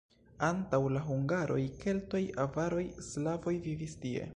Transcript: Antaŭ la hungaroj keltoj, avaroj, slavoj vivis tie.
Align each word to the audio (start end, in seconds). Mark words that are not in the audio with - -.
Antaŭ 0.45 0.79
la 0.93 1.03
hungaroj 1.09 1.59
keltoj, 1.85 2.25
avaroj, 2.47 2.85
slavoj 3.13 3.57
vivis 3.69 3.99
tie. 4.07 4.29